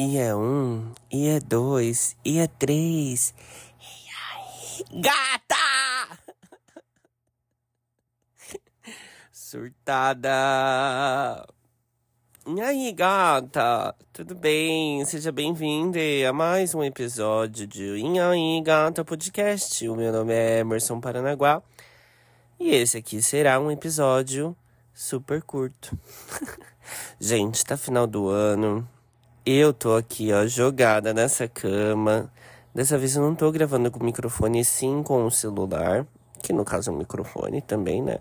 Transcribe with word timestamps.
E 0.00 0.16
é 0.16 0.32
um, 0.32 0.92
e 1.10 1.26
é 1.26 1.40
dois, 1.40 2.16
e 2.24 2.38
é 2.38 2.46
três. 2.46 3.34
E 3.80 3.84
aí, 4.30 5.02
gata! 5.02 6.20
Surtada! 9.32 10.30
E 12.46 12.60
aí, 12.60 12.92
gata? 12.92 13.92
Tudo 14.12 14.36
bem? 14.36 15.04
Seja 15.04 15.32
bem-vinda 15.32 15.98
a 16.28 16.32
mais 16.32 16.76
um 16.76 16.84
episódio 16.84 17.66
de 17.66 17.82
E 17.82 18.20
aí, 18.20 18.62
gata 18.62 19.04
podcast. 19.04 19.88
O 19.88 19.96
meu 19.96 20.12
nome 20.12 20.32
é 20.32 20.60
Emerson 20.60 21.00
Paranaguá. 21.00 21.60
E 22.60 22.70
esse 22.70 22.98
aqui 22.98 23.20
será 23.20 23.58
um 23.58 23.68
episódio 23.68 24.56
super 24.94 25.42
curto. 25.42 25.98
Gente, 27.18 27.64
tá 27.64 27.76
final 27.76 28.06
do 28.06 28.28
ano. 28.28 28.88
Eu 29.50 29.72
tô 29.72 29.96
aqui, 29.96 30.30
ó, 30.30 30.46
jogada 30.46 31.14
nessa 31.14 31.48
cama. 31.48 32.30
Dessa 32.74 32.98
vez 32.98 33.16
eu 33.16 33.22
não 33.22 33.34
tô 33.34 33.50
gravando 33.50 33.90
com 33.90 33.98
o 33.98 34.04
microfone, 34.04 34.62
sim 34.62 35.02
com 35.02 35.24
o 35.24 35.30
celular. 35.30 36.06
Que 36.42 36.52
no 36.52 36.66
caso 36.66 36.90
é 36.90 36.92
um 36.92 36.98
microfone 36.98 37.62
também, 37.62 38.02
né? 38.02 38.18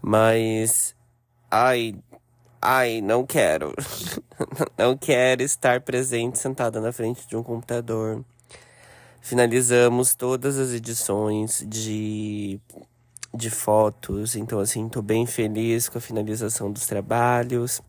Mas. 0.00 0.94
Ai. 1.50 1.96
Ai, 2.62 3.00
não 3.00 3.26
quero. 3.26 3.74
não 4.78 4.96
quero 4.96 5.42
estar 5.42 5.80
presente 5.80 6.38
sentada 6.38 6.80
na 6.80 6.92
frente 6.92 7.26
de 7.26 7.36
um 7.36 7.42
computador. 7.42 8.24
Finalizamos 9.20 10.14
todas 10.14 10.56
as 10.56 10.70
edições 10.72 11.64
de 11.66 12.60
de 13.34 13.50
fotos, 13.50 14.36
então 14.36 14.60
assim, 14.60 14.88
tô 14.88 15.02
bem 15.02 15.26
feliz 15.26 15.88
com 15.88 15.98
a 15.98 16.00
finalização 16.00 16.70
dos 16.70 16.86
trabalhos. 16.86 17.82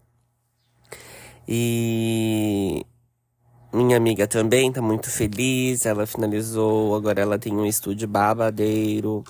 E 1.52 2.86
minha 3.74 3.98
amiga 3.98 4.28
também 4.28 4.72
tá 4.72 4.84
muito 4.84 5.10
feliz, 5.10 5.84
ela 5.84 6.06
finalizou, 6.06 6.94
agora 6.94 7.22
ela 7.22 7.40
tem 7.40 7.52
um 7.54 7.66
estúdio 7.66 8.08
babadeiro. 8.08 9.24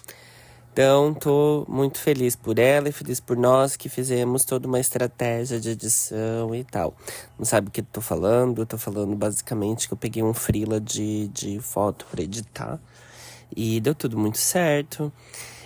Então, 0.73 1.13
tô 1.13 1.66
muito 1.69 1.97
feliz 1.97 2.35
por 2.35 2.59
ela 2.59 2.89
e 2.89 2.91
feliz 2.91 3.21
por 3.21 3.38
nós 3.38 3.77
que 3.77 3.88
fizemos 3.88 4.44
toda 4.44 4.67
uma 4.67 4.81
estratégia 4.81 5.61
de 5.61 5.69
edição 5.69 6.53
e 6.53 6.66
tal. 6.66 6.94
Não 7.38 7.45
sabe 7.45 7.69
o 7.69 7.71
que 7.71 7.81
tô 7.81 8.02
falando? 8.02 8.63
Eu 8.63 8.66
tô 8.66 8.77
falando 8.77 9.16
basicamente 9.16 9.88
que 9.88 9.94
eu 9.94 9.97
peguei 9.97 10.22
um 10.22 10.33
freela 10.33 10.79
de, 10.81 11.29
de 11.29 11.59
foto 11.61 12.05
para 12.11 12.22
editar 12.22 12.81
e 13.55 13.79
deu 13.79 13.95
tudo 13.95 14.17
muito 14.17 14.38
certo. 14.38 15.11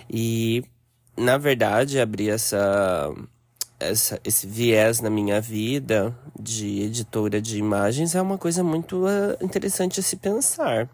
E, 0.08 0.62
na 1.16 1.36
verdade, 1.36 1.98
abri 1.98 2.30
essa 2.30 3.12
essa, 3.84 4.20
esse 4.24 4.46
viés 4.46 5.00
na 5.00 5.10
minha 5.10 5.40
vida 5.40 6.16
de 6.38 6.82
editora 6.82 7.40
de 7.40 7.58
imagens 7.58 8.14
é 8.14 8.22
uma 8.22 8.38
coisa 8.38 8.62
muito 8.62 9.04
uh, 9.04 9.44
interessante 9.44 10.00
a 10.00 10.02
se 10.02 10.16
pensar. 10.16 10.88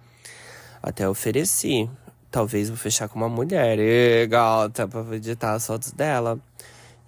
Até 0.82 1.08
ofereci. 1.08 1.88
Talvez 2.30 2.69
vou 2.69 2.78
fechar 2.78 3.08
com 3.08 3.19
uma 3.19 3.28
mulher. 3.28 3.78
E, 3.78 4.27
gata, 4.27 4.86
pra 4.86 5.05
editar 5.16 5.55
as 5.55 5.66
fotos 5.66 5.92
dela. 5.92 6.38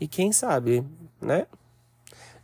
E 0.01 0.09
quem 0.09 0.33
sabe, 0.33 0.85
né? 1.21 1.47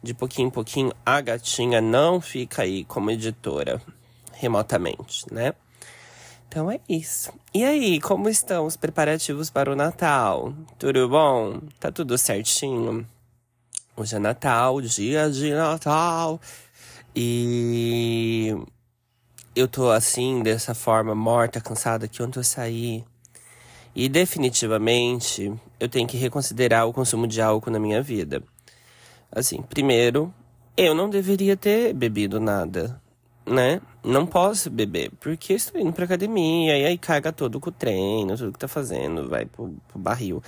De 0.02 0.14
pouquinho 0.14 0.48
em 0.48 0.50
pouquinho, 0.50 0.92
a 1.05 1.20
gatinha 1.20 1.80
não 1.80 2.20
fica 2.20 2.62
aí 2.62 2.84
como 2.84 3.11
editora 3.11 3.83
remotamente, 4.33 5.27
né? 5.33 5.55
Então 6.48 6.70
é 6.70 6.80
isso. 6.89 7.33
E 7.52 7.64
aí, 7.64 8.00
como 8.00 8.28
estão 8.28 8.64
os 8.64 8.77
preparativos 8.77 9.50
para 9.50 9.70
o 9.70 9.77
Natal? 9.77 10.55
Tudo 10.78 11.08
bom? 11.08 11.61
Tá 11.78 11.91
tudo 11.91 12.17
certinho? 12.17 13.05
Hoje 14.00 14.14
é 14.14 14.18
Natal, 14.20 14.80
dia 14.80 15.28
de 15.28 15.52
Natal. 15.52 16.41
E 17.16 18.55
eu 19.56 19.66
tô 19.66 19.90
assim, 19.90 20.40
dessa 20.40 20.72
forma, 20.72 21.16
morta, 21.16 21.60
cansada, 21.60 22.06
que 22.06 22.22
ontem 22.22 22.38
eu 22.38 22.44
saí. 22.44 23.05
E 23.96 24.08
definitivamente 24.08 25.52
eu 25.80 25.89
tenho 25.89 26.06
que 26.06 26.17
reconsiderar 26.17 26.86
o 26.86 26.92
consumo 26.92 27.27
de 27.27 27.42
álcool 27.42 27.73
na 27.73 27.80
minha 27.80 28.00
vida. 28.00 28.40
Assim, 29.33 29.62
primeiro, 29.62 30.33
eu 30.77 30.94
não 30.94 31.11
deveria 31.11 31.56
ter 31.56 31.92
bebido 31.92 32.39
nada, 32.39 33.02
né? 33.44 33.80
Não 34.05 34.24
posso 34.24 34.70
beber, 34.70 35.11
porque 35.18 35.55
estou 35.55 35.80
indo 35.80 35.92
pra 35.92 36.05
academia 36.05 36.78
e 36.78 36.86
aí 36.86 36.96
caga 36.96 37.33
todo 37.33 37.58
com 37.58 37.70
o 37.70 37.73
treino, 37.73 38.36
tudo 38.36 38.52
que 38.52 38.61
tá 38.61 38.68
fazendo, 38.68 39.28
vai 39.28 39.44
pro, 39.44 39.74
pro 39.89 39.98
barril. 39.98 40.40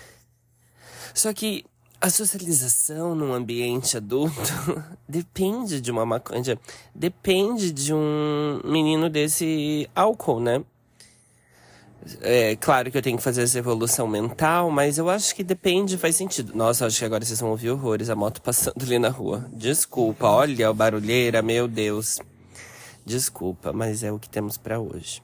Só 1.13 1.33
que 1.35 1.65
a 2.01 2.09
socialização 2.09 3.15
num 3.15 3.33
ambiente 3.33 3.97
adulto 3.97 4.35
depende 5.07 5.81
de 5.81 5.91
uma 5.91 6.07
maconha, 6.07 6.59
depende 6.95 7.71
de 7.71 7.93
um 7.93 8.61
menino 8.65 9.11
desse 9.11 9.89
álcool, 9.95 10.41
né? 10.41 10.65
É 12.23 12.57
claro 12.57 12.91
que 12.91 12.97
eu 12.97 13.03
tenho 13.03 13.19
que 13.19 13.23
fazer 13.23 13.43
essa 13.43 13.59
evolução 13.59 14.07
mental, 14.07 14.71
mas 14.71 14.97
eu 14.97 15.11
acho 15.11 15.35
que 15.35 15.45
depende, 15.45 15.99
faz 15.99 16.17
sentido. 16.17 16.55
Nossa, 16.55 16.87
acho 16.87 16.99
que 16.99 17.05
agora 17.05 17.23
vocês 17.23 17.39
vão 17.39 17.51
ouvir 17.51 17.71
horrores, 17.71 18.09
a 18.09 18.17
moto 18.17 18.41
passando 18.41 18.83
ali 18.83 18.99
na 18.99 19.11
rua. 19.11 19.47
Desculpa, 19.53 20.27
olha 20.27 20.71
a 20.71 20.73
barulheira, 20.73 21.43
meu 21.43 21.69
Deus. 21.69 22.19
Desculpa, 23.05 23.73
mas 23.73 24.03
é 24.03 24.11
o 24.11 24.19
que 24.19 24.31
temos 24.31 24.57
para 24.57 24.81
hoje. 24.81 25.23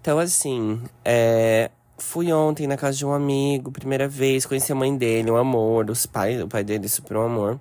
Então, 0.00 0.18
assim, 0.18 0.82
é, 1.04 1.70
Fui 2.00 2.32
ontem 2.32 2.66
na 2.66 2.78
casa 2.78 2.96
de 2.96 3.04
um 3.04 3.12
amigo, 3.12 3.70
primeira 3.70 4.08
vez, 4.08 4.46
conheci 4.46 4.72
a 4.72 4.74
mãe 4.74 4.96
dele, 4.96 5.30
um 5.30 5.36
amor, 5.36 5.90
os 5.90 6.06
pais, 6.06 6.40
o 6.42 6.48
pai 6.48 6.64
dele 6.64 6.88
super 6.88 7.18
um 7.18 7.22
amor. 7.22 7.60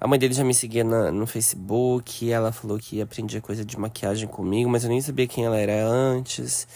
A 0.00 0.08
mãe 0.08 0.18
dele 0.18 0.32
já 0.32 0.42
me 0.42 0.54
seguia 0.54 0.82
na, 0.82 1.12
no 1.12 1.26
Facebook, 1.26 2.32
ela 2.32 2.50
falou 2.50 2.78
que 2.78 3.00
aprendia 3.02 3.42
coisa 3.42 3.62
de 3.62 3.78
maquiagem 3.78 4.26
comigo, 4.26 4.70
mas 4.70 4.84
eu 4.84 4.90
nem 4.90 5.02
sabia 5.02 5.26
quem 5.26 5.44
ela 5.44 5.58
era 5.58 5.86
antes. 5.86 6.66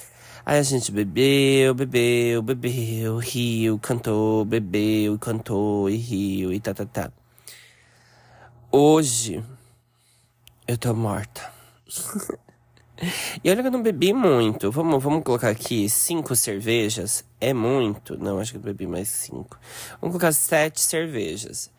Aí 0.44 0.58
a 0.58 0.62
gente 0.62 0.92
bebeu, 0.92 1.74
bebeu, 1.74 2.42
bebeu, 2.42 3.18
riu, 3.18 3.78
cantou, 3.78 4.44
bebeu, 4.44 5.18
cantou 5.18 5.88
e 5.88 5.96
riu 5.96 6.52
e 6.52 6.60
tá, 6.60 6.74
tá, 6.74 6.84
tá. 6.84 7.10
Hoje, 8.70 9.42
eu 10.68 10.76
tô 10.76 10.94
morta. 10.94 11.50
E 13.44 13.50
olha 13.50 13.60
que 13.60 13.68
eu 13.68 13.72
não 13.72 13.82
bebi 13.82 14.12
muito. 14.12 14.70
Vamos, 14.70 15.02
vamos 15.02 15.22
colocar 15.22 15.50
aqui 15.50 15.88
cinco 15.88 16.34
cervejas. 16.34 17.24
É 17.40 17.52
muito. 17.52 18.16
Não, 18.18 18.38
acho 18.38 18.52
que 18.52 18.58
eu 18.58 18.62
bebi 18.62 18.86
mais 18.86 19.08
cinco. 19.08 19.58
Vamos 20.00 20.16
colocar 20.16 20.32
sete 20.32 20.80
cervejas. 20.80 21.70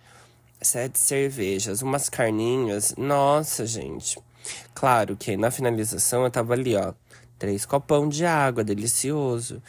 Sete 0.62 1.00
cervejas, 1.00 1.82
umas 1.82 2.10
carninhas. 2.10 2.94
Nossa, 2.98 3.66
gente. 3.66 4.20
Claro 4.74 5.16
que 5.18 5.36
na 5.36 5.52
finalização 5.52 6.24
eu 6.24 6.32
tava 6.32 6.54
ali, 6.54 6.76
ó. 6.76 6.94
Três 7.40 7.66
copão 7.66 8.08
de 8.08 8.26
água, 8.26 8.64
delicioso. 8.64 9.62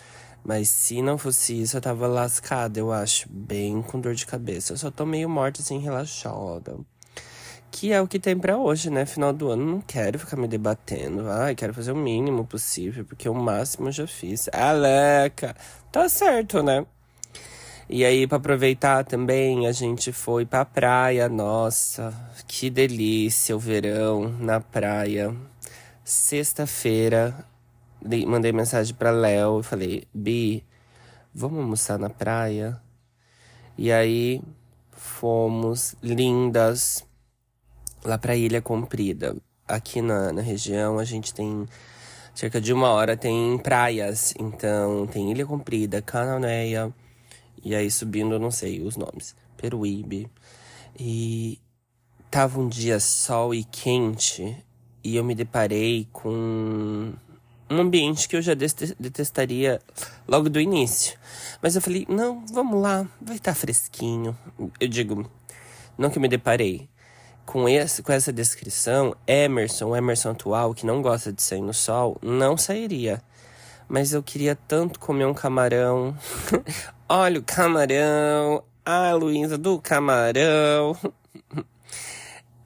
Mas 0.44 0.68
se 0.68 1.02
não 1.02 1.18
fosse 1.18 1.60
isso, 1.62 1.76
eu 1.76 1.80
tava 1.80 2.06
lascada, 2.06 2.78
eu 2.78 2.92
acho. 2.92 3.28
Bem 3.30 3.82
com 3.82 4.00
dor 4.00 4.14
de 4.14 4.26
cabeça. 4.26 4.72
Eu 4.72 4.76
só 4.78 4.90
tô 4.90 5.04
meio 5.04 5.28
morta, 5.28 5.60
assim, 5.62 5.78
relaxada 5.78 6.78
que 7.70 7.92
é 7.92 8.00
o 8.00 8.08
que 8.08 8.18
tem 8.18 8.38
para 8.38 8.56
hoje, 8.56 8.90
né? 8.90 9.06
Final 9.06 9.32
do 9.32 9.50
ano, 9.50 9.64
não 9.64 9.80
quero 9.80 10.18
ficar 10.18 10.36
me 10.36 10.48
debatendo. 10.48 11.28
Ai, 11.28 11.54
quero 11.54 11.74
fazer 11.74 11.92
o 11.92 11.96
mínimo 11.96 12.44
possível, 12.44 13.04
porque 13.04 13.28
o 13.28 13.34
máximo 13.34 13.88
eu 13.88 13.92
já 13.92 14.06
fiz. 14.06 14.48
Aleca! 14.52 15.54
Tá 15.92 16.08
certo, 16.08 16.62
né? 16.62 16.84
E 17.88 18.04
aí, 18.04 18.26
para 18.26 18.36
aproveitar 18.36 19.04
também, 19.04 19.66
a 19.66 19.72
gente 19.72 20.12
foi 20.12 20.44
pra 20.44 20.64
praia. 20.64 21.28
Nossa, 21.28 22.12
que 22.46 22.68
delícia 22.68 23.56
o 23.56 23.58
verão 23.58 24.28
na 24.40 24.60
praia. 24.60 25.34
Sexta-feira, 26.04 27.46
mandei 28.26 28.52
mensagem 28.52 28.94
pra 28.94 29.10
Léo 29.10 29.60
e 29.60 29.62
falei: 29.62 30.04
Bi, 30.12 30.64
vamos 31.34 31.60
almoçar 31.60 31.98
na 31.98 32.10
praia? 32.10 32.78
E 33.76 33.90
aí, 33.90 34.42
fomos 34.92 35.94
lindas 36.02 37.07
lá 38.04 38.18
para 38.18 38.36
Ilha 38.36 38.60
Comprida. 38.62 39.36
Aqui 39.66 40.00
na, 40.00 40.32
na 40.32 40.42
região 40.42 40.98
a 40.98 41.04
gente 41.04 41.34
tem 41.34 41.66
cerca 42.34 42.60
de 42.60 42.72
uma 42.72 42.88
hora 42.90 43.16
tem 43.16 43.58
praias. 43.58 44.34
Então 44.38 45.06
tem 45.06 45.30
Ilha 45.30 45.46
Comprida, 45.46 46.00
Cananéia 46.02 46.92
e 47.64 47.74
aí 47.74 47.90
subindo, 47.90 48.38
não 48.38 48.50
sei 48.50 48.80
os 48.80 48.96
nomes, 48.96 49.34
Peruíbe. 49.56 50.30
E 50.98 51.58
tava 52.30 52.60
um 52.60 52.68
dia 52.68 53.00
sol 53.00 53.54
e 53.54 53.64
quente 53.64 54.56
e 55.02 55.16
eu 55.16 55.24
me 55.24 55.34
deparei 55.34 56.08
com 56.12 57.12
um 57.70 57.80
ambiente 57.80 58.28
que 58.28 58.36
eu 58.36 58.42
já 58.42 58.54
detestaria 58.54 59.80
logo 60.26 60.48
do 60.48 60.60
início. 60.60 61.18
Mas 61.62 61.76
eu 61.76 61.82
falei, 61.82 62.06
não, 62.08 62.44
vamos 62.46 62.80
lá, 62.80 63.06
vai 63.20 63.36
estar 63.36 63.52
tá 63.52 63.54
fresquinho. 63.54 64.36
Eu 64.80 64.88
digo, 64.88 65.30
não 65.96 66.10
que 66.10 66.18
eu 66.18 66.22
me 66.22 66.28
deparei, 66.28 66.88
com, 67.48 67.66
esse, 67.66 68.02
com 68.02 68.12
essa 68.12 68.30
descrição, 68.30 69.16
Emerson, 69.26 69.86
o 69.86 69.96
Emerson 69.96 70.32
atual, 70.32 70.74
que 70.74 70.84
não 70.84 71.00
gosta 71.00 71.32
de 71.32 71.42
sair 71.42 71.62
no 71.62 71.72
sol, 71.72 72.18
não 72.20 72.58
sairia. 72.58 73.22
Mas 73.88 74.12
eu 74.12 74.22
queria 74.22 74.54
tanto 74.54 75.00
comer 75.00 75.24
um 75.24 75.32
camarão. 75.32 76.14
Olha 77.08 77.40
o 77.40 77.42
camarão. 77.42 78.62
Ah, 78.84 79.14
Luísa 79.14 79.56
do 79.56 79.80
camarão. 79.80 80.94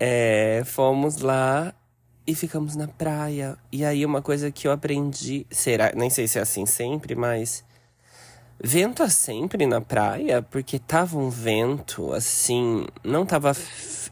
É, 0.05 0.65
fomos 0.67 1.19
lá 1.19 1.73
e 2.27 2.35
ficamos 2.35 2.75
na 2.75 2.89
praia. 2.89 3.57
E 3.71 3.85
aí 3.85 4.05
uma 4.05 4.21
coisa 4.21 4.51
que 4.51 4.67
eu 4.67 4.73
aprendi, 4.73 5.47
será, 5.49 5.93
nem 5.95 6.11
sei 6.11 6.27
se 6.27 6.41
é 6.41 6.43
assim 6.43 6.67
sempre, 6.67 7.15
mas 7.15 7.65
vento 8.61 9.03
é 9.03 9.09
sempre 9.09 9.67
na 9.67 9.81
praia, 9.81 10.43
porque 10.43 10.79
tava 10.79 11.19
um 11.19 11.29
vento 11.29 12.13
assim, 12.13 12.87
não 13.05 13.25
tava 13.27 13.53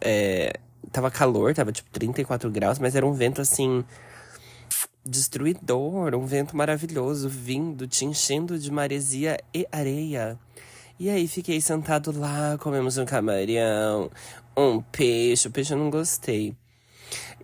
é, 0.00 0.52
tava 0.92 1.10
calor, 1.10 1.54
tava 1.54 1.72
tipo 1.72 1.90
34 1.90 2.50
graus, 2.50 2.78
mas 2.78 2.94
era 2.94 3.06
um 3.06 3.12
vento 3.12 3.40
assim 3.40 3.84
destruidor, 5.04 6.14
um 6.14 6.26
vento 6.26 6.56
maravilhoso 6.56 7.28
vindo, 7.28 7.86
te 7.86 8.04
enchendo 8.04 8.58
de 8.58 8.70
maresia 8.70 9.38
e 9.54 9.66
areia. 9.72 10.38
E 10.98 11.08
aí 11.08 11.26
fiquei 11.26 11.60
sentado 11.60 12.12
lá, 12.16 12.58
comemos 12.58 12.98
um 12.98 13.06
camarão, 13.06 14.10
um 14.56 14.82
peixe. 14.82 15.48
O 15.48 15.50
peixe 15.50 15.72
eu 15.72 15.78
não 15.78 15.88
gostei. 15.88 16.54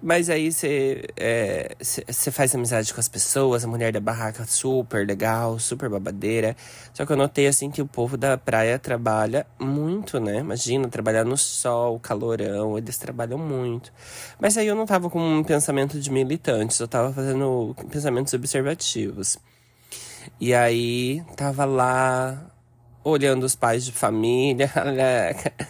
Mas 0.02 0.28
aí 0.28 0.52
você 0.52 1.04
é, 1.16 1.74
faz 2.30 2.54
amizade 2.54 2.92
com 2.92 3.00
as 3.00 3.08
pessoas, 3.08 3.64
a 3.64 3.68
mulher 3.68 3.92
da 3.92 4.00
barraca 4.00 4.44
super 4.46 5.06
legal, 5.06 5.58
super 5.58 5.88
babadeira. 5.88 6.54
Só 6.92 7.06
que 7.06 7.12
eu 7.12 7.16
notei 7.16 7.46
assim 7.46 7.70
que 7.70 7.80
o 7.80 7.86
povo 7.86 8.16
da 8.16 8.36
praia 8.36 8.78
trabalha 8.78 9.46
muito, 9.58 10.20
né? 10.20 10.38
Imagina, 10.38 10.88
trabalhar 10.88 11.24
no 11.24 11.36
sol, 11.36 11.98
calorão, 11.98 12.76
eles 12.76 12.98
trabalham 12.98 13.38
muito. 13.38 13.92
Mas 14.38 14.56
aí 14.58 14.66
eu 14.66 14.74
não 14.74 14.86
tava 14.86 15.08
com 15.08 15.20
um 15.20 15.42
pensamento 15.42 15.98
de 15.98 16.10
militantes, 16.10 16.78
eu 16.78 16.88
tava 16.88 17.12
fazendo 17.12 17.74
pensamentos 17.90 18.34
observativos. 18.34 19.38
E 20.40 20.52
aí 20.52 21.22
tava 21.36 21.64
lá 21.64 22.50
olhando 23.02 23.44
os 23.44 23.56
pais 23.56 23.84
de 23.84 23.92
família, 23.92 24.70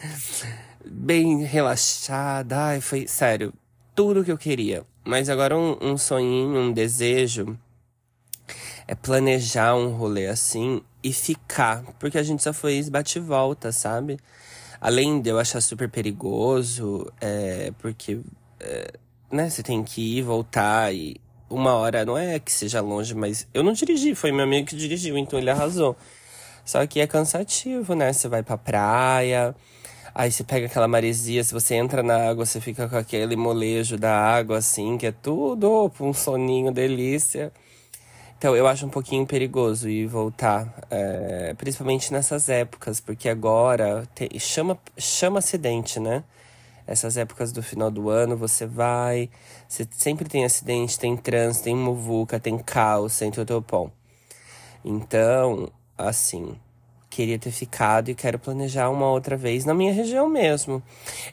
bem 0.84 1.44
relaxada. 1.44 2.56
Ai, 2.58 2.80
foi 2.80 3.06
sério 3.06 3.52
tudo 3.96 4.22
que 4.22 4.30
eu 4.30 4.38
queria. 4.38 4.84
Mas 5.04 5.30
agora 5.30 5.56
um, 5.56 5.76
um 5.80 5.96
sonhinho, 5.96 6.60
um 6.60 6.70
desejo 6.70 7.58
é 8.86 8.94
planejar 8.94 9.74
um 9.74 9.88
rolê 9.88 10.26
assim 10.26 10.82
e 11.02 11.12
ficar. 11.12 11.82
Porque 11.98 12.18
a 12.18 12.22
gente 12.22 12.42
só 12.42 12.52
foi 12.52 12.80
bate 12.90 13.18
e 13.18 13.22
volta, 13.22 13.72
sabe? 13.72 14.18
Além 14.80 15.20
de 15.20 15.30
eu 15.30 15.38
achar 15.38 15.60
super 15.62 15.88
perigoso, 15.88 17.10
é, 17.20 17.72
porque 17.78 18.20
é, 18.60 18.92
né, 19.32 19.48
você 19.48 19.62
tem 19.62 19.82
que 19.82 20.18
ir, 20.18 20.22
voltar 20.22 20.94
e 20.94 21.16
uma 21.48 21.74
hora 21.74 22.04
não 22.04 22.18
é 22.18 22.38
que 22.38 22.52
seja 22.52 22.80
longe, 22.80 23.14
mas 23.14 23.48
eu 23.54 23.62
não 23.62 23.72
dirigi, 23.72 24.14
foi 24.14 24.30
meu 24.30 24.44
amigo 24.44 24.66
que 24.66 24.76
dirigiu, 24.76 25.16
então 25.16 25.38
ele 25.38 25.50
arrasou. 25.50 25.96
Só 26.64 26.84
que 26.86 27.00
é 27.00 27.06
cansativo, 27.06 27.94
né? 27.94 28.12
Você 28.12 28.28
vai 28.28 28.42
pra 28.42 28.58
praia, 28.58 29.54
Aí 30.18 30.32
você 30.32 30.42
pega 30.42 30.64
aquela 30.64 30.88
maresia, 30.88 31.44
se 31.44 31.52
você 31.52 31.74
entra 31.74 32.02
na 32.02 32.30
água, 32.30 32.46
você 32.46 32.58
fica 32.58 32.88
com 32.88 32.96
aquele 32.96 33.36
molejo 33.36 33.98
da 33.98 34.18
água, 34.18 34.56
assim, 34.56 34.96
que 34.96 35.06
é 35.06 35.12
tudo 35.12 35.92
um 36.00 36.14
soninho, 36.14 36.72
delícia. 36.72 37.52
Então 38.38 38.56
eu 38.56 38.66
acho 38.66 38.86
um 38.86 38.88
pouquinho 38.88 39.26
perigoso 39.26 39.90
ir 39.90 40.06
voltar, 40.06 40.72
é, 40.90 41.52
principalmente 41.58 42.10
nessas 42.14 42.48
épocas, 42.48 42.98
porque 42.98 43.28
agora 43.28 44.08
tem, 44.14 44.30
chama, 44.38 44.78
chama 44.96 45.40
acidente, 45.40 46.00
né? 46.00 46.24
Essas 46.86 47.18
épocas 47.18 47.52
do 47.52 47.62
final 47.62 47.90
do 47.90 48.08
ano, 48.08 48.38
você 48.38 48.64
vai, 48.64 49.28
você 49.68 49.86
sempre 49.92 50.30
tem 50.30 50.46
acidente, 50.46 50.98
tem 50.98 51.14
trânsito, 51.14 51.64
tem 51.64 51.76
muvuca, 51.76 52.40
tem 52.40 52.56
caos, 52.56 53.18
tem 53.18 53.30
totopom. 53.30 53.90
Então, 54.82 55.70
assim, 55.98 56.56
queria 57.16 57.38
ter 57.38 57.50
ficado 57.50 58.10
e 58.10 58.14
quero 58.14 58.38
planejar 58.38 58.90
uma 58.90 59.06
outra 59.06 59.38
vez 59.38 59.64
na 59.64 59.72
minha 59.72 59.90
região 59.90 60.28
mesmo. 60.28 60.82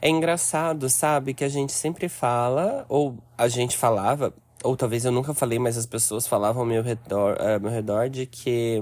É 0.01 0.07
engraçado, 0.07 0.89
sabe, 0.89 1.33
que 1.33 1.43
a 1.43 1.49
gente 1.49 1.73
sempre 1.73 2.07
fala, 2.07 2.85
ou 2.87 3.17
a 3.37 3.49
gente 3.49 3.75
falava, 3.75 4.33
ou 4.63 4.77
talvez 4.77 5.03
eu 5.03 5.11
nunca 5.11 5.33
falei, 5.33 5.59
mas 5.59 5.77
as 5.77 5.85
pessoas 5.85 6.25
falavam 6.25 6.61
ao 6.61 6.67
meu 6.67 6.81
redor, 6.81 7.35
ao 7.37 7.59
meu 7.59 7.69
redor 7.69 8.09
de 8.09 8.25
que 8.25 8.81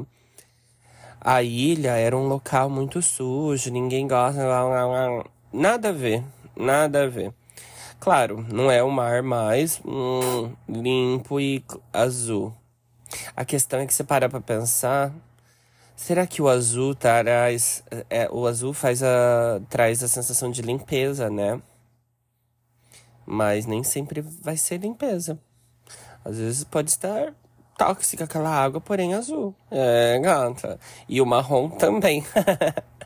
a 1.19 1.41
ilha 1.41 1.97
era 1.97 2.15
um 2.15 2.27
local 2.27 2.69
muito 2.69 3.01
sujo, 3.01 3.71
ninguém 3.71 4.07
gosta. 4.07 4.39
Nada 5.51 5.89
a 5.89 5.91
ver, 5.91 6.23
nada 6.55 7.05
a 7.05 7.07
ver. 7.07 7.33
Claro, 7.99 8.45
não 8.51 8.69
é 8.69 8.83
o 8.83 8.91
mar 8.91 9.23
mais 9.23 9.81
hum, 9.83 10.51
limpo 10.69 11.39
e 11.39 11.63
azul. 11.91 12.53
A 13.35 13.43
questão 13.43 13.79
é 13.79 13.87
que 13.87 13.93
você 13.93 14.03
para 14.03 14.29
pra 14.29 14.39
pensar 14.39 15.11
Será 16.01 16.25
que 16.25 16.41
o 16.41 16.49
azul 16.49 16.95
traz. 16.95 17.83
É, 18.09 18.27
o 18.31 18.47
azul 18.47 18.73
faz 18.73 19.03
a, 19.03 19.61
traz 19.69 20.01
a 20.01 20.07
sensação 20.07 20.49
de 20.49 20.63
limpeza, 20.63 21.29
né? 21.29 21.61
Mas 23.23 23.67
nem 23.67 23.83
sempre 23.83 24.19
vai 24.19 24.57
ser 24.57 24.79
limpeza. 24.79 25.39
Às 26.25 26.39
vezes 26.39 26.63
pode 26.63 26.89
estar 26.89 27.35
tóxica 27.77 28.23
aquela 28.23 28.49
água, 28.49 28.81
porém 28.81 29.13
azul. 29.13 29.53
É, 29.69 30.17
gata. 30.19 30.79
E 31.07 31.21
o 31.21 31.25
marrom 31.25 31.69
também. 31.69 32.25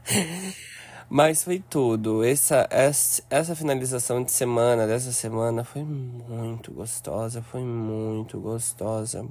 Mas 1.09 1.43
foi 1.43 1.59
tudo. 1.59 2.23
Essa, 2.23 2.65
essa, 2.69 3.21
essa 3.29 3.55
finalização 3.57 4.23
de 4.23 4.31
semana, 4.31 4.87
dessa 4.87 5.11
semana, 5.11 5.65
foi 5.65 5.83
muito 5.83 6.71
gostosa. 6.71 7.41
Foi 7.41 7.61
muito 7.61 8.39
gostosa. 8.39 9.27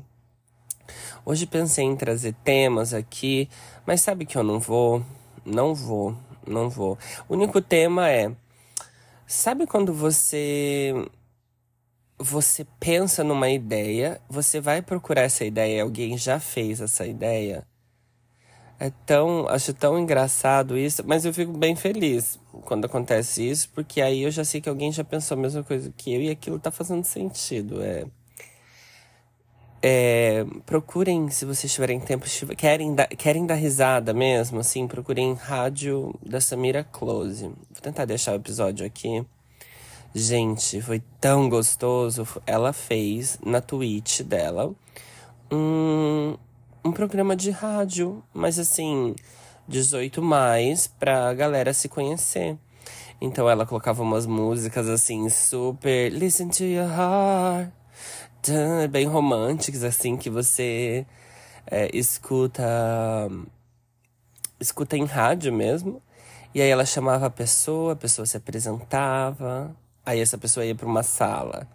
Hoje 1.24 1.46
pensei 1.46 1.84
em 1.84 1.96
trazer 1.96 2.34
temas 2.44 2.92
aqui, 2.92 3.48
mas 3.86 4.00
sabe 4.00 4.26
que 4.26 4.36
eu 4.36 4.42
não 4.42 4.58
vou? 4.60 5.04
Não 5.44 5.74
vou, 5.74 6.16
não 6.46 6.68
vou. 6.68 6.98
O 7.28 7.34
único 7.34 7.60
tema 7.60 8.10
é. 8.10 8.32
Sabe 9.26 9.66
quando 9.66 9.92
você. 9.92 10.92
Você 12.18 12.64
pensa 12.78 13.24
numa 13.24 13.50
ideia, 13.50 14.20
você 14.28 14.60
vai 14.60 14.80
procurar 14.80 15.22
essa 15.22 15.44
ideia, 15.44 15.82
alguém 15.82 16.16
já 16.16 16.38
fez 16.38 16.80
essa 16.80 17.06
ideia? 17.06 17.66
É 18.78 18.90
tão. 19.06 19.48
Acho 19.48 19.72
tão 19.72 19.98
engraçado 19.98 20.76
isso, 20.76 21.02
mas 21.06 21.24
eu 21.24 21.32
fico 21.34 21.52
bem 21.52 21.74
feliz 21.76 22.38
quando 22.64 22.84
acontece 22.86 23.48
isso, 23.48 23.68
porque 23.74 24.00
aí 24.00 24.22
eu 24.22 24.30
já 24.30 24.44
sei 24.44 24.60
que 24.60 24.68
alguém 24.68 24.92
já 24.92 25.04
pensou 25.04 25.36
a 25.36 25.40
mesma 25.40 25.62
coisa 25.62 25.92
que 25.96 26.12
eu 26.14 26.22
e 26.22 26.30
aquilo 26.30 26.58
tá 26.58 26.70
fazendo 26.70 27.04
sentido. 27.04 27.82
É. 27.82 28.06
É, 29.86 30.46
procurem, 30.64 31.28
se 31.28 31.44
vocês 31.44 31.70
tiverem 31.70 32.00
tempo, 32.00 32.24
querem, 32.56 32.96
querem 33.18 33.44
dar 33.44 33.52
risada 33.52 34.14
mesmo, 34.14 34.58
assim, 34.58 34.88
procurem 34.88 35.34
Rádio 35.34 36.18
da 36.24 36.40
Samira 36.40 36.82
Close. 36.82 37.42
Vou 37.42 37.82
tentar 37.82 38.06
deixar 38.06 38.32
o 38.32 38.36
episódio 38.36 38.86
aqui. 38.86 39.22
Gente, 40.14 40.80
foi 40.80 41.02
tão 41.20 41.50
gostoso. 41.50 42.26
Ela 42.46 42.72
fez 42.72 43.38
na 43.44 43.60
Twitch 43.60 44.22
dela 44.22 44.74
um, 45.52 46.34
um 46.82 46.90
programa 46.90 47.36
de 47.36 47.50
rádio, 47.50 48.24
mas 48.32 48.58
assim, 48.58 49.14
18 49.68 50.22
mais 50.22 50.86
pra 50.86 51.34
galera 51.34 51.74
se 51.74 51.90
conhecer. 51.90 52.56
Então 53.20 53.50
ela 53.50 53.66
colocava 53.66 54.02
umas 54.02 54.24
músicas 54.24 54.88
assim, 54.88 55.28
super 55.28 56.10
Listen 56.10 56.48
to 56.48 56.64
your 56.64 56.88
heart 56.88 57.83
bem 58.90 59.06
românticos, 59.06 59.82
assim, 59.84 60.16
que 60.16 60.30
você 60.30 61.06
é, 61.66 61.90
escuta. 61.96 62.62
escuta 64.60 64.96
em 64.96 65.04
rádio 65.04 65.52
mesmo. 65.52 66.02
E 66.54 66.62
aí 66.62 66.68
ela 66.68 66.84
chamava 66.84 67.26
a 67.26 67.30
pessoa, 67.30 67.94
a 67.94 67.96
pessoa 67.96 68.26
se 68.26 68.36
apresentava, 68.36 69.74
aí 70.06 70.20
essa 70.20 70.38
pessoa 70.38 70.64
ia 70.64 70.74
para 70.74 70.86
uma 70.86 71.02
sala. 71.02 71.66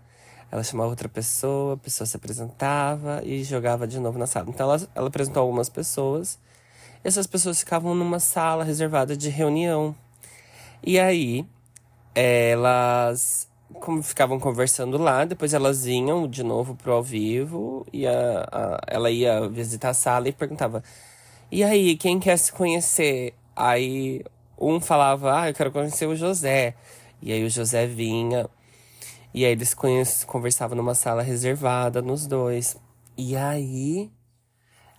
Ela 0.52 0.64
chamava 0.64 0.90
outra 0.90 1.10
pessoa, 1.10 1.74
a 1.74 1.78
pessoa 1.78 2.08
se 2.08 2.16
apresentava 2.16 3.22
e 3.24 3.44
jogava 3.44 3.86
de 3.88 4.00
novo 4.00 4.18
na 4.18 4.26
sala. 4.26 4.48
Então 4.50 4.72
ela, 4.72 4.90
ela 4.96 5.08
apresentou 5.10 5.42
algumas 5.42 5.70
pessoas. 5.70 6.40
Essas 7.04 7.28
pessoas 7.28 7.60
ficavam 7.60 7.94
numa 7.94 8.20
sala 8.20 8.64
reservada 8.64 9.18
de 9.18 9.30
reunião. 9.30 9.96
E 10.82 10.98
aí 11.00 11.46
elas 12.16 13.49
como 13.76 14.02
ficavam 14.04 14.40
conversando 14.40 14.98
lá, 14.98 15.26
depois 15.26 15.54
elas 15.54 15.86
vinham 15.86 16.28
de 16.28 16.44
novo 16.44 16.76
pro 16.76 16.94
ao 16.94 17.04
vivo 17.04 17.86
e 17.94 18.08
a, 18.08 18.48
a, 18.52 18.82
ela 18.88 19.12
ia 19.12 19.48
visitar 19.48 19.90
a 19.90 19.94
sala 19.94 20.28
e 20.28 20.32
perguntava: 20.32 20.84
E 21.52 21.64
aí, 21.64 21.96
quem 21.98 22.20
quer 22.20 22.38
se 22.38 22.52
conhecer? 22.52 23.34
Aí 23.56 24.24
um 24.60 24.80
falava: 24.80 25.42
Ah, 25.42 25.50
eu 25.50 25.54
quero 25.54 25.72
conhecer 25.72 26.08
o 26.08 26.16
José. 26.16 26.76
E 27.22 27.32
aí 27.32 27.44
o 27.44 27.50
José 27.50 27.86
vinha. 27.86 28.50
E 29.34 29.46
aí 29.46 29.52
eles 29.52 29.76
conversavam 30.26 30.76
numa 30.76 30.96
sala 30.96 31.22
reservada 31.22 32.02
nos 32.02 32.26
dois. 32.26 32.78
E 33.18 33.36
aí, 33.36 34.10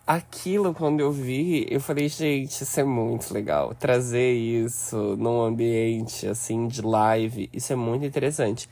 aquilo 0.07 0.75
quando 0.75 1.01
eu 1.01 1.13
vi, 1.13 1.67
eu 1.71 1.81
falei, 1.81 2.09
gente, 2.09 2.63
isso 2.63 2.81
é 2.81 2.85
muito 2.85 3.33
legal. 3.33 3.75
Trazer 3.75 4.33
isso 4.33 5.17
num 5.17 5.43
ambiente 5.43 6.27
assim 6.27 6.67
de 6.67 6.83
live, 6.83 7.49
isso 7.53 7.73
é 7.73 7.77
muito 7.77 8.05
interessante. 8.05 8.69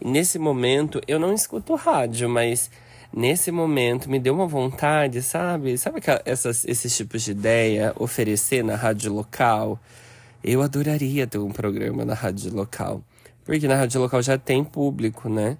E 0.00 0.06
nesse 0.06 0.38
momento, 0.38 1.00
eu 1.08 1.18
não 1.18 1.32
escuto 1.32 1.74
rádio, 1.74 2.28
mas 2.28 2.70
nesse 3.12 3.50
momento 3.50 4.10
me 4.10 4.18
deu 4.18 4.34
uma 4.34 4.46
vontade, 4.46 5.22
sabe? 5.22 5.78
Sabe 5.78 6.00
que 6.00 6.10
essas, 6.24 6.64
esses 6.64 6.96
tipos 6.96 7.22
de 7.22 7.30
ideia 7.32 7.92
oferecer 7.98 8.62
na 8.62 8.76
rádio 8.76 9.12
local? 9.12 9.80
Eu 10.44 10.62
adoraria 10.62 11.26
ter 11.26 11.38
um 11.38 11.50
programa 11.50 12.04
na 12.04 12.14
rádio 12.14 12.54
local. 12.54 13.02
Porque 13.44 13.66
na 13.66 13.76
rádio 13.76 14.00
local 14.00 14.22
já 14.22 14.36
tem 14.36 14.62
público, 14.62 15.28
né? 15.28 15.56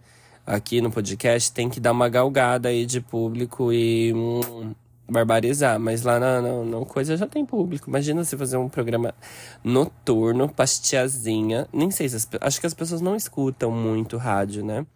Aqui 0.46 0.80
no 0.80 0.90
podcast 0.92 1.50
tem 1.50 1.68
que 1.68 1.80
dar 1.80 1.92
uma 1.92 2.08
galgada 2.08 2.68
aí 2.68 2.87
de 2.87 3.00
público 3.00 3.73
e 3.73 4.12
hum, 4.12 4.75
barbarizar. 5.08 5.78
Mas 5.78 6.02
lá 6.02 6.18
na, 6.18 6.40
na, 6.40 6.64
na, 6.64 6.84
coisa 6.84 7.16
já 7.16 7.26
tem 7.26 7.44
público. 7.44 7.88
Imagina 7.88 8.25
você 8.25 8.36
fazer 8.36 8.56
um 8.56 8.68
programa 8.68 9.14
noturno, 9.62 10.48
pastiazinha. 10.48 11.66
Nem 11.72 11.90
sei 11.90 12.08
se 12.08 12.16
as, 12.16 12.28
acho 12.40 12.60
que 12.60 12.66
as 12.66 12.75
pessoas 12.75 13.00
não 13.00 13.16
escutam 13.16 13.70
muito 13.70 14.16
rádio, 14.16 14.64
né? 14.64 14.86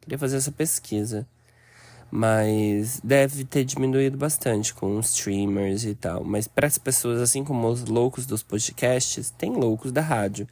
Queria 0.00 0.18
fazer 0.18 0.36
essa 0.36 0.52
pesquisa. 0.52 1.26
Mas 2.10 3.00
deve 3.04 3.44
ter 3.44 3.64
diminuído 3.64 4.18
bastante 4.18 4.74
com 4.74 4.98
os 4.98 5.10
streamers 5.10 5.84
e 5.84 5.94
tal. 5.94 6.24
Mas 6.24 6.48
para 6.48 6.66
as 6.66 6.76
pessoas, 6.76 7.20
assim 7.20 7.44
como 7.44 7.68
os 7.68 7.84
loucos 7.84 8.26
dos 8.26 8.42
podcasts, 8.42 9.30
tem 9.30 9.52
loucos 9.52 9.92
da 9.92 10.00
rádio. 10.00 10.48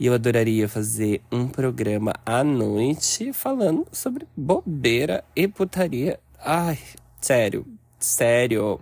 E 0.00 0.06
eu 0.06 0.14
adoraria 0.14 0.68
fazer 0.68 1.20
um 1.30 1.48
programa 1.48 2.14
à 2.24 2.44
noite 2.44 3.32
falando 3.32 3.86
sobre 3.92 4.26
bobeira 4.36 5.24
e 5.34 5.48
putaria. 5.48 6.20
Ai, 6.38 6.78
sério, 7.20 7.66
sério. 7.98 8.80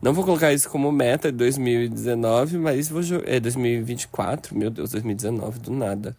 Não 0.00 0.14
vou 0.14 0.24
colocar 0.24 0.52
isso 0.52 0.68
como 0.70 0.90
meta 0.90 1.30
de 1.30 1.38
2019, 1.38 2.58
mas 2.58 2.88
vou 2.88 3.02
é 3.26 3.38
2024, 3.38 4.56
meu 4.56 4.70
Deus, 4.70 4.90
2019 4.90 5.58
do 5.58 5.72
nada. 5.72 6.16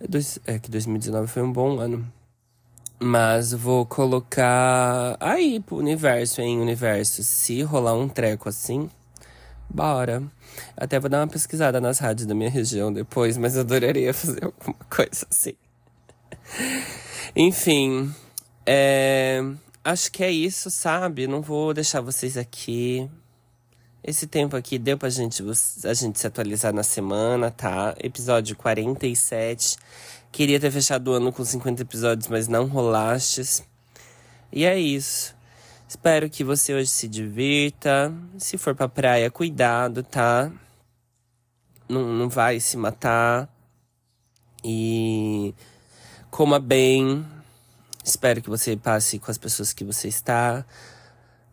É, 0.00 0.06
dois, 0.06 0.38
é 0.46 0.58
que 0.58 0.70
2019 0.70 1.26
foi 1.28 1.42
um 1.42 1.52
bom 1.52 1.78
ano. 1.78 2.06
Mas 3.00 3.52
vou 3.52 3.86
colocar 3.86 5.16
aí 5.18 5.60
pro 5.60 5.76
universo, 5.76 6.40
hein, 6.40 6.60
universo. 6.60 7.22
Se 7.22 7.62
rolar 7.62 7.94
um 7.94 8.08
treco 8.08 8.48
assim, 8.48 8.88
Bora. 9.68 10.22
Até 10.76 11.00
vou 11.00 11.10
dar 11.10 11.20
uma 11.20 11.26
pesquisada 11.26 11.80
nas 11.80 11.98
rádios 11.98 12.26
da 12.26 12.34
minha 12.34 12.50
região 12.50 12.92
depois, 12.92 13.36
mas 13.36 13.56
adoraria 13.56 14.14
fazer 14.14 14.44
alguma 14.44 14.76
coisa 14.88 15.26
assim. 15.30 15.54
Enfim, 17.34 18.14
é... 18.64 19.42
acho 19.84 20.10
que 20.10 20.24
é 20.24 20.30
isso, 20.30 20.70
sabe? 20.70 21.26
Não 21.26 21.42
vou 21.42 21.74
deixar 21.74 22.00
vocês 22.00 22.36
aqui. 22.36 23.08
Esse 24.02 24.26
tempo 24.26 24.56
aqui 24.56 24.78
deu 24.78 24.98
pra 24.98 25.08
gente, 25.08 25.42
a 25.84 25.94
gente 25.94 26.18
se 26.18 26.26
atualizar 26.26 26.72
na 26.72 26.82
semana, 26.82 27.50
tá? 27.50 27.94
Episódio 27.98 28.56
47. 28.56 29.76
Queria 30.32 30.58
ter 30.58 30.70
fechado 30.70 31.08
o 31.08 31.14
ano 31.14 31.32
com 31.32 31.44
50 31.44 31.82
episódios, 31.82 32.28
mas 32.28 32.48
não 32.48 32.66
rolastes. 32.66 33.62
E 34.52 34.64
é 34.64 34.78
isso. 34.78 35.34
Espero 35.88 36.28
que 36.28 36.42
você 36.42 36.74
hoje 36.74 36.88
se 36.88 37.06
divirta. 37.06 38.12
Se 38.38 38.58
for 38.58 38.74
pra 38.74 38.88
praia, 38.88 39.30
cuidado, 39.30 40.02
tá? 40.02 40.50
Não, 41.88 42.12
não 42.12 42.28
vai 42.28 42.58
se 42.60 42.76
matar. 42.76 43.48
E 44.62 45.54
coma 46.30 46.58
bem. 46.58 47.24
Espero 48.04 48.42
que 48.42 48.50
você 48.50 48.76
passe 48.76 49.18
com 49.18 49.30
as 49.30 49.38
pessoas 49.38 49.72
que 49.72 49.82
você 49.82 50.08
está 50.08 50.62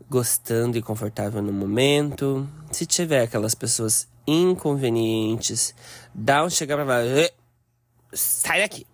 gostando 0.09 0.77
e 0.77 0.81
confortável 0.81 1.41
no 1.41 1.53
momento. 1.53 2.45
Se 2.69 2.85
tiver 2.85 3.23
aquelas 3.23 3.55
pessoas 3.55 4.05
inconvenientes, 4.27 5.73
dá 6.13 6.43
um 6.43 6.49
chegar 6.49 6.75
pra 6.75 6.83
lá. 6.83 6.99
Sai 8.11 8.59
daqui! 8.59 8.85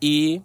E. 0.00 0.40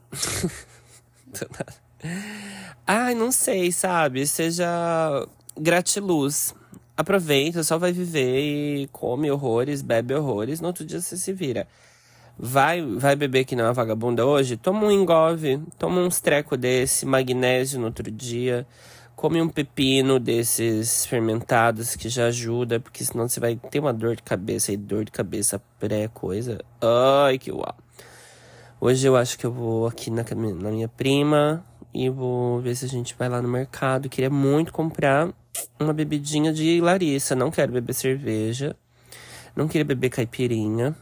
Ai, 2.86 3.16
não 3.16 3.32
sei, 3.32 3.72
sabe? 3.72 4.28
Seja 4.28 5.26
gratiluz. 5.58 6.54
Aproveita, 6.98 7.64
só 7.64 7.78
vai 7.78 7.94
viver 7.94 8.40
e 8.42 8.88
come 8.88 9.32
horrores, 9.32 9.82
bebe 9.82 10.14
horrores. 10.14 10.60
No 10.60 10.68
outro 10.68 10.86
dia 10.86 11.00
você 11.00 11.16
se 11.16 11.32
vira. 11.32 11.66
Vai, 12.42 12.82
vai 12.82 13.18
beber 13.18 13.44
que 13.44 13.54
não 13.54 13.66
é 13.66 13.74
vagabunda 13.74 14.26
hoje? 14.26 14.56
Toma 14.56 14.86
um 14.86 14.92
engove, 14.92 15.62
toma 15.78 16.00
uns 16.00 16.22
treco 16.22 16.56
desse, 16.56 17.06
magnésio 17.06 17.82
no 17.82 17.88
outro 17.88 18.10
dia. 18.10 18.66
Come 19.14 19.42
um 19.42 19.50
pepino 19.50 20.18
desses 20.18 21.06
fermentados 21.06 21.98
que 21.98 22.08
já 22.08 22.28
ajuda, 22.28 22.80
porque 22.80 23.04
senão 23.04 23.28
você 23.28 23.42
vai 23.42 23.58
ter 23.58 23.82
uma 23.82 23.92
dor 23.92 24.16
de 24.16 24.24
cabeça 24.24 24.72
e 24.72 24.78
dor 24.78 25.04
de 25.04 25.12
cabeça 25.12 25.62
pré-coisa. 25.78 26.60
Ai, 26.82 27.38
que 27.38 27.52
uau. 27.52 27.76
Hoje 28.80 29.06
eu 29.06 29.18
acho 29.18 29.38
que 29.38 29.46
eu 29.46 29.52
vou 29.52 29.86
aqui 29.86 30.10
na, 30.10 30.24
na 30.24 30.72
minha 30.72 30.88
prima, 30.88 31.66
e 31.94 32.10
vou 32.10 32.62
ver 32.62 32.76
se 32.76 32.86
a 32.86 32.88
gente 32.88 33.16
vai 33.18 33.28
lá 33.28 33.42
no 33.42 33.50
mercado. 33.50 34.08
Queria 34.08 34.30
muito 34.30 34.72
comprar 34.72 35.30
uma 35.78 35.92
bebidinha 35.92 36.54
de 36.54 36.80
Larissa. 36.80 37.36
Não 37.36 37.52
quero 37.52 37.74
beber 37.74 37.94
cerveja. 37.94 38.76
Não 39.54 39.68
queria 39.68 39.84
beber 39.84 40.10
caipirinha. 40.10 40.96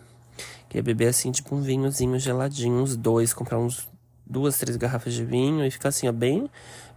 Queria 0.70 0.84
beber 0.84 1.08
assim, 1.08 1.32
tipo 1.32 1.56
um 1.56 1.62
vinhozinho 1.62 2.20
geladinho, 2.20 2.82
uns 2.82 2.96
dois, 2.96 3.34
comprar 3.34 3.58
uns 3.58 3.88
duas, 4.26 4.58
três 4.58 4.76
garrafas 4.76 5.14
de 5.14 5.24
vinho 5.24 5.66
e 5.66 5.72
ficar 5.72 5.90
assim, 5.90 6.08
ó, 6.08 6.12
bem 6.12 6.50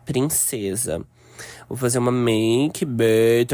princesa. 0.04 1.04
Vou 1.68 1.76
fazer 1.76 1.98
uma 1.98 2.12
make 2.12 2.84
bem 2.84 3.46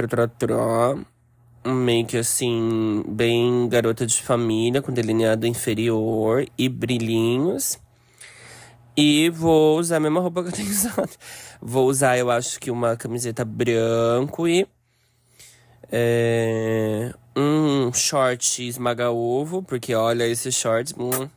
um 1.64 1.74
make 1.74 2.16
assim, 2.16 3.02
bem 3.08 3.68
garota 3.68 4.06
de 4.06 4.22
família, 4.22 4.80
com 4.80 4.92
delineado 4.92 5.46
inferior 5.46 6.46
e 6.56 6.68
brilhinhos. 6.68 7.78
E 8.96 9.28
vou 9.30 9.78
usar 9.78 9.96
a 9.96 10.00
mesma 10.00 10.20
roupa 10.20 10.42
que 10.42 10.48
eu 10.48 10.52
tenho 10.52 10.70
usado. 10.70 11.10
Vou 11.60 11.88
usar, 11.88 12.16
eu 12.16 12.30
acho 12.30 12.58
que 12.60 12.70
uma 12.70 12.96
camiseta 12.96 13.44
branco 13.44 14.46
e 14.46 14.66
é, 15.90 17.14
um 17.36 17.92
short 17.92 18.66
esmaga-ovo, 18.66 19.62
porque 19.62 19.94
olha 19.94 20.26
esses 20.26 20.54
shorts. 20.54 20.94
Hum. 20.98 21.28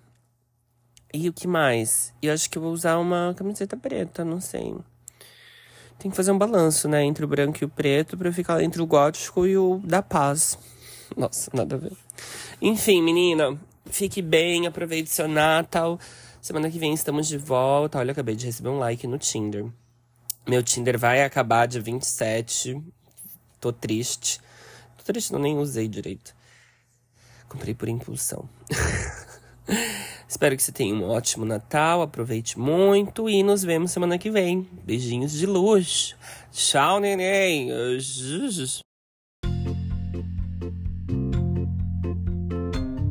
E 1.14 1.28
o 1.28 1.34
que 1.34 1.48
mais? 1.48 2.14
E 2.22 2.28
eu 2.28 2.34
acho 2.34 2.50
que 2.50 2.58
eu 2.58 2.62
vou 2.62 2.72
usar 2.72 2.98
uma 2.98 3.34
camiseta 3.36 3.76
preta, 3.76 4.24
não 4.24 4.40
sei. 4.40 4.76
Tem 5.98 6.10
que 6.10 6.16
fazer 6.16 6.32
um 6.32 6.38
balanço, 6.38 6.88
né? 6.88 7.04
Entre 7.04 7.26
o 7.26 7.28
branco 7.28 7.58
e 7.62 7.66
o 7.66 7.70
preto, 7.70 8.18
pra 8.18 8.32
ficar 8.32 8.62
entre 8.64 8.82
o 8.82 8.86
gótico 8.86 9.46
e 9.46 9.58
o 9.58 9.82
da 9.84 10.02
paz. 10.02 10.58
Nossa, 11.18 11.52
nada 11.54 11.76
a 11.76 11.80
ver. 11.80 11.94
Enfim, 12.62 13.02
menina, 13.02 13.60
fique 13.86 14.22
bem, 14.22 14.68
aproveite 14.68 15.10
seu 15.10 15.28
Natal. 15.28 16.00
Semana 16.42 16.70
que 16.70 16.80
vem 16.80 16.94
estamos 16.94 17.28
de 17.28 17.38
volta. 17.38 17.98
Olha, 17.98 18.12
acabei 18.12 18.36
de 18.36 18.46
receber 18.46 18.70
um 18.70 18.78
like 18.78 19.06
no 19.08 19.18
Tinder. 19.18 19.66
Meu 20.48 20.64
Tinder 20.64 20.98
vai 20.98 21.24
acabar 21.24 21.68
dia 21.68 21.82
27. 21.82 22.82
Tô 23.60 23.74
triste. 23.74 24.40
Tô 24.98 25.04
triste, 25.04 25.34
não 25.34 25.40
nem 25.40 25.58
usei 25.58 25.88
direito. 25.88 26.36
Comprei 27.48 27.74
por 27.74 27.90
impulsão. 27.90 28.48
Espero 30.28 30.56
que 30.56 30.62
você 30.62 30.72
tenha 30.72 30.94
um 30.94 31.04
ótimo 31.04 31.44
Natal, 31.44 32.02
aproveite 32.02 32.58
muito 32.60 33.28
e 33.30 33.42
nos 33.42 33.64
vemos 33.64 33.92
semana 33.92 34.18
que 34.18 34.30
vem. 34.30 34.68
Beijinhos 34.84 35.32
de 35.32 35.46
luz. 35.46 36.16
Tchau, 36.52 37.00
neném. 37.00 37.70